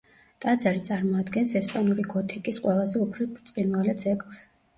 ტაძარი 0.43 0.79
წარმოადგენს 0.87 1.53
ესპანური 1.59 2.07
გოთიკის 2.15 2.59
ყველაზე 2.65 3.03
უფრო 3.07 3.29
ბრწყინვალე 3.37 3.97
ძეგლს. 4.07 4.43